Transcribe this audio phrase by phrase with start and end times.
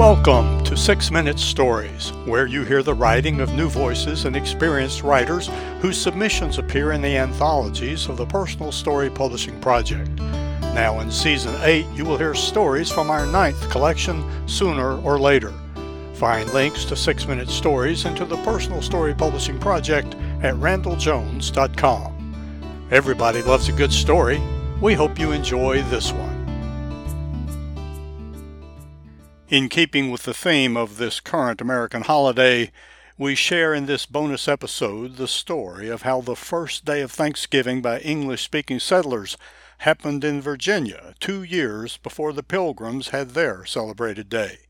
[0.00, 5.02] Welcome to Six Minute Stories, where you hear the writing of new voices and experienced
[5.02, 5.50] writers
[5.82, 10.08] whose submissions appear in the anthologies of the Personal Story Publishing Project.
[10.72, 15.52] Now, in Season 8, you will hear stories from our ninth collection, Sooner or Later.
[16.14, 22.88] Find links to Six Minute Stories and to the Personal Story Publishing Project at randelljones.com.
[22.90, 24.40] Everybody loves a good story.
[24.80, 26.29] We hope you enjoy this one.
[29.50, 32.70] In keeping with the theme of this current American holiday,
[33.18, 37.82] we share in this bonus episode the story of how the first day of Thanksgiving
[37.82, 39.36] by English speaking settlers
[39.78, 44.60] happened in Virginia two years before the Pilgrims had their celebrated day.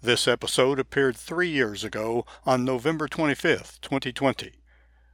[0.00, 4.52] This episode appeared three years ago on November 25th, 2020.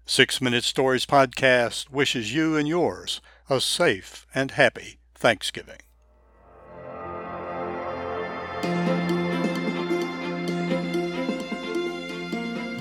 [0.06, 5.80] Six Minute Stories Podcast wishes you and yours a safe and happy Thanksgiving.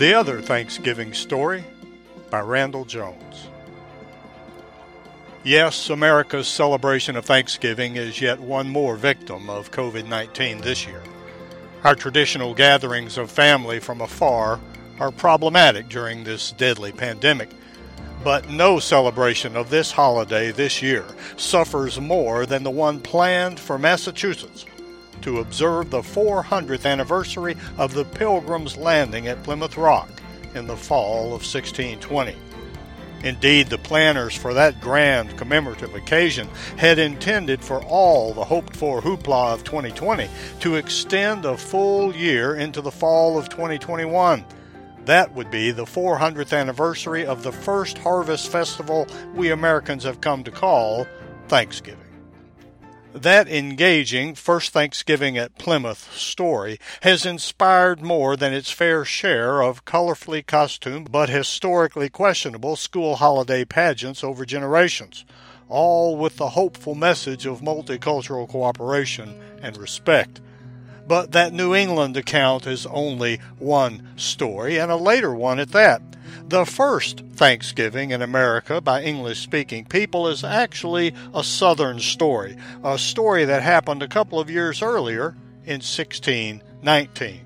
[0.02, 1.64] The Other Thanksgiving Story
[2.32, 3.50] by Randell Jones.
[5.44, 11.04] Yes, America's celebration of Thanksgiving is yet one more victim of COVID 19 this year.
[11.84, 14.60] Our traditional gatherings of family from afar
[15.00, 17.52] are problematic during this deadly pandemic,
[18.24, 21.06] but no celebration of this holiday this year
[21.38, 24.66] suffers more than the one planned for Massachusetts
[25.22, 30.10] to observe the 400th anniversary of the Pilgrims' landing at Plymouth Rock
[30.56, 32.36] in the fall of 1620.
[33.24, 39.02] Indeed, the planners for that grand commemorative occasion had intended for all the hoped for
[39.02, 40.28] hoopla of 2020
[40.62, 44.44] to extend a full year into the fall of 2021.
[45.06, 50.44] That would be the 400th anniversary of the first harvest festival we Americans have come
[50.44, 51.08] to call
[51.48, 52.11] Thanksgiving.
[53.14, 59.84] That engaging First Thanksgiving at Plymouth story has inspired more than its fair share of
[59.84, 65.25] colorfully costumed but historically questionable school holiday pageants over generations,
[65.68, 70.40] all with the hopeful message of multicultural cooperation and respect.
[71.06, 76.02] But that New England account is only one story, and a later one at that.
[76.47, 82.97] The first Thanksgiving in America by English speaking people is actually a Southern story, a
[82.97, 87.42] story that happened a couple of years earlier in 1619.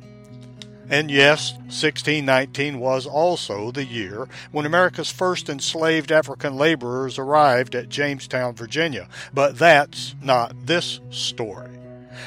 [0.87, 7.89] And yes, 1619 was also the year when America's first enslaved African laborers arrived at
[7.89, 9.07] Jamestown, Virginia.
[9.33, 11.71] But that's not this story.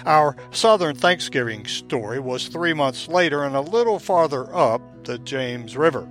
[0.05, 5.77] Our Southern Thanksgiving story was three months later and a little farther up the James
[5.77, 6.07] River.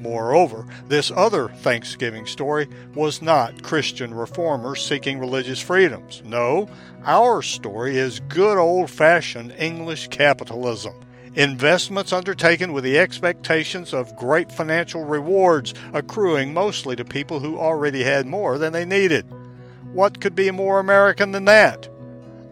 [0.00, 6.22] Moreover, this other Thanksgiving story was not Christian reformers seeking religious freedoms.
[6.24, 6.70] No,
[7.04, 10.94] our story is good old fashioned English capitalism.
[11.34, 18.02] Investments undertaken with the expectations of great financial rewards accruing mostly to people who already
[18.02, 19.26] had more than they needed.
[19.92, 21.88] What could be more American than that?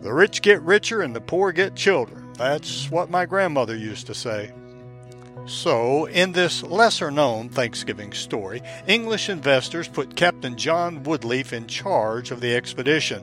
[0.03, 2.33] The rich get richer and the poor get children.
[2.35, 4.53] That's what my grandmother used to say.
[5.49, 12.31] So, in this lesser known Thanksgiving story, English investors put Captain John Woodleaf in charge
[12.31, 13.23] of the expedition.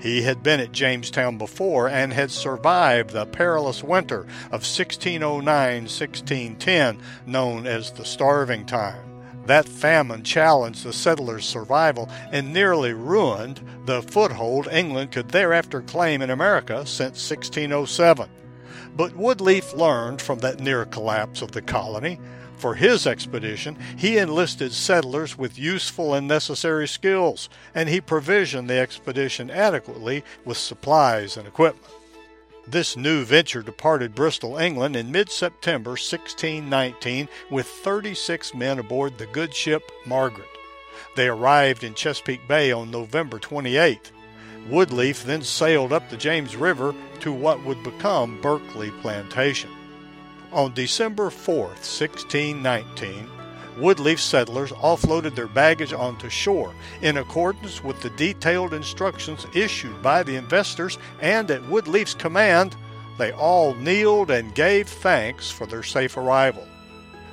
[0.00, 5.44] He had been at Jamestown before and had survived the perilous winter of 1609
[5.82, 9.02] 1610, known as the Starving Time.
[9.44, 16.22] That famine challenged the settlers' survival and nearly ruined the foothold England could thereafter claim
[16.22, 18.30] in America since 1607.
[18.96, 22.18] But Woodleaf learned from that near collapse of the colony.
[22.56, 28.78] For his expedition, he enlisted settlers with useful and necessary skills, and he provisioned the
[28.78, 31.92] expedition adequately with supplies and equipment.
[32.66, 39.26] This new venture departed Bristol, England in mid September 1619 with 36 men aboard the
[39.26, 40.48] good ship Margaret.
[41.14, 44.10] They arrived in Chesapeake Bay on November 28th.
[44.70, 49.70] Woodleaf then sailed up the James River to what would become Berkeley Plantation.
[50.52, 53.30] On December 4, 1619,
[53.76, 60.22] Woodleaf settlers offloaded their baggage onto shore in accordance with the detailed instructions issued by
[60.22, 62.74] the investors, and at Woodleaf's command,
[63.18, 66.66] they all kneeled and gave thanks for their safe arrival.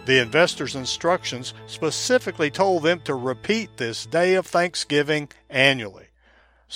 [0.06, 6.08] The investors' instructions specifically told them to repeat this day of thanksgiving annually.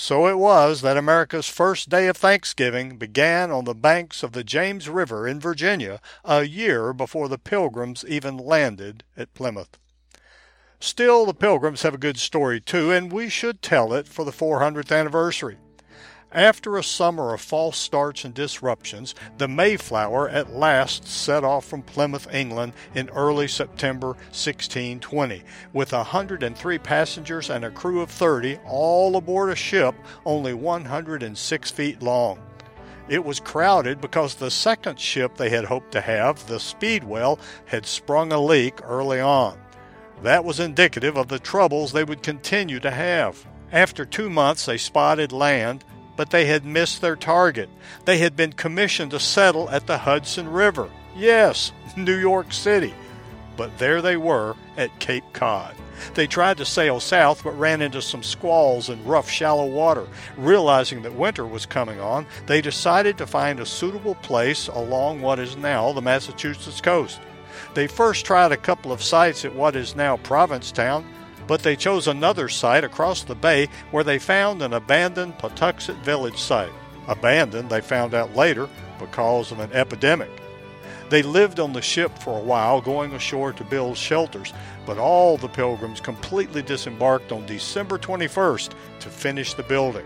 [0.00, 4.44] So it was that America's first day of Thanksgiving began on the banks of the
[4.44, 9.76] James River in Virginia a year before the Pilgrims even landed at Plymouth.
[10.78, 14.30] Still, the Pilgrims have a good story too, and we should tell it for the
[14.30, 15.56] 400th anniversary.
[16.32, 21.80] After a summer of false starts and disruptions, the Mayflower at last set off from
[21.80, 25.42] Plymouth, England in early September 1620,
[25.72, 29.94] with 103 passengers and a crew of 30, all aboard a ship
[30.26, 32.38] only 106 feet long.
[33.08, 37.86] It was crowded because the second ship they had hoped to have, the Speedwell, had
[37.86, 39.58] sprung a leak early on.
[40.22, 43.46] That was indicative of the troubles they would continue to have.
[43.72, 45.84] After two months, they spotted land
[46.18, 47.70] but they had missed their target.
[48.04, 50.90] They had been commissioned to settle at the Hudson River.
[51.16, 52.92] Yes, New York City.
[53.56, 55.76] But there they were at Cape Cod.
[56.14, 60.08] They tried to sail south but ran into some squalls and rough, shallow water.
[60.36, 65.38] Realizing that winter was coming on, they decided to find a suitable place along what
[65.38, 67.20] is now the Massachusetts coast.
[67.74, 71.04] They first tried a couple of sites at what is now Provincetown,
[71.48, 76.38] but they chose another site across the bay where they found an abandoned Patuxet village
[76.38, 76.70] site.
[77.08, 78.68] Abandoned, they found out later,
[78.98, 80.30] because of an epidemic.
[81.08, 84.52] They lived on the ship for a while, going ashore to build shelters,
[84.84, 90.04] but all the pilgrims completely disembarked on December 21st to finish the building.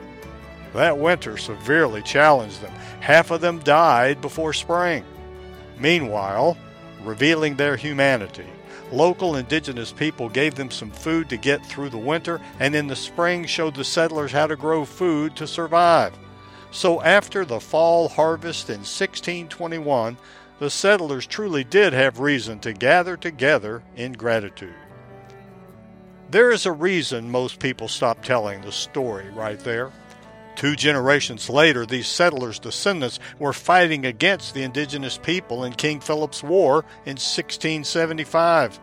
[0.75, 2.73] That winter severely challenged them.
[3.01, 5.05] Half of them died before spring.
[5.79, 6.57] Meanwhile,
[7.05, 8.47] revealing their humanity,
[8.93, 12.95] Local indigenous people gave them some food to get through the winter, and in the
[12.95, 16.13] spring showed the settlers how to grow food to survive.
[16.71, 20.19] So after the fall harvest in 1621,
[20.59, 24.75] the settlers truly did have reason to gather together in gratitude.
[26.31, 29.91] There is a reason most people stop telling the story right there.
[30.55, 36.43] Two generations later, these settlers' descendants were fighting against the indigenous people in King Philip's
[36.43, 38.79] War in 1675.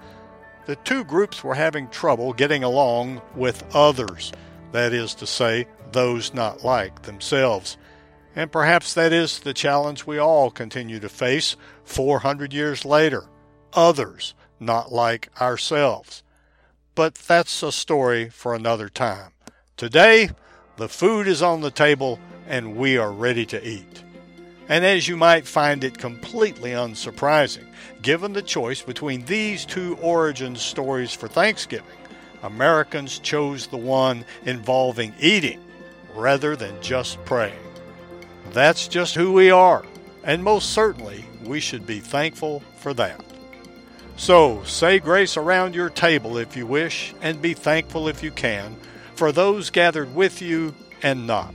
[0.65, 4.31] The two groups were having trouble getting along with others,
[4.71, 7.77] that is to say, those not like themselves.
[8.35, 11.55] And perhaps that is the challenge we all continue to face
[11.85, 13.25] 400 years later
[13.73, 16.23] others not like ourselves.
[16.95, 19.31] But that's a story for another time.
[19.77, 20.31] Today,
[20.79, 22.17] the food is on the table
[22.47, 24.01] and we are ready to eat.
[24.69, 27.65] And as you might find it completely unsurprising,
[28.01, 31.97] given the choice between these two origin stories for Thanksgiving,
[32.43, 35.59] Americans chose the one involving eating
[36.15, 37.59] rather than just praying.
[38.51, 39.83] That's just who we are,
[40.23, 43.21] and most certainly we should be thankful for that.
[44.15, 48.77] So, say grace around your table if you wish, and be thankful if you can
[49.19, 50.73] for those gathered with you
[51.03, 51.53] and not.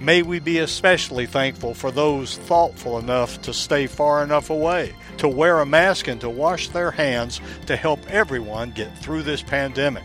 [0.00, 5.28] May we be especially thankful for those thoughtful enough to stay far enough away, to
[5.28, 10.02] wear a mask, and to wash their hands to help everyone get through this pandemic.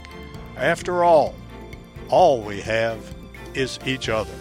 [0.58, 1.34] After all,
[2.10, 3.04] all we have
[3.56, 4.36] is each other.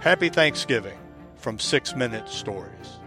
[0.00, 0.98] Happy Thanksgiving
[1.36, 2.98] from Six Minute Stories.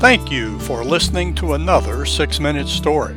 [0.00, 3.14] Thank you for listening to another Six Minute Story.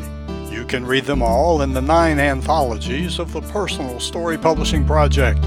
[0.52, 5.40] You can read them all in the nine anthologies of the Personal Story Publishing Project.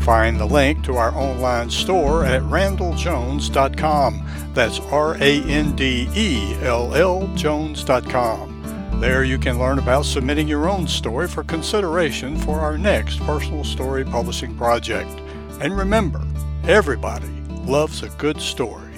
[0.00, 4.26] Find the link to our online store at randelljones.com.
[4.52, 8.98] That's R A N D E L L Jones.com.
[9.00, 13.62] There you can learn about submitting your own story for consideration for our next Personal
[13.62, 15.20] Story Publishing Project.
[15.60, 16.26] And remember,
[16.64, 17.28] everybody
[17.64, 18.89] loves a good story.